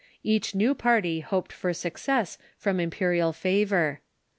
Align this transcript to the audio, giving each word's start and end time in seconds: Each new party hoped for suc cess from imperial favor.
Each 0.23 0.55
new 0.55 0.73
party 0.73 1.19
hoped 1.19 1.53
for 1.53 1.75
suc 1.75 1.95
cess 1.99 2.39
from 2.57 2.79
imperial 2.79 3.31
favor. 3.33 4.01